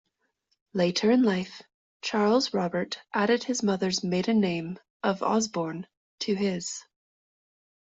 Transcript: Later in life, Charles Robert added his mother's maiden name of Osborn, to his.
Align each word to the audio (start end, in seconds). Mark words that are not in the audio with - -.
Later 0.73 1.11
in 1.11 1.21
life, 1.21 1.61
Charles 2.01 2.55
Robert 2.55 2.97
added 3.13 3.43
his 3.43 3.61
mother's 3.61 4.03
maiden 4.03 4.39
name 4.39 4.79
of 5.03 5.21
Osborn, 5.21 5.85
to 6.21 6.33
his. 6.33 6.83